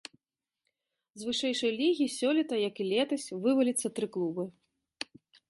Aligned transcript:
З 1.19 1.27
вышэйшай 1.29 1.71
лігі 1.81 2.07
сёлета, 2.17 2.55
як 2.69 2.75
і 2.85 2.89
летась, 2.91 3.27
вываліцца 3.45 3.87
тры 4.01 4.11
клубы. 4.19 4.43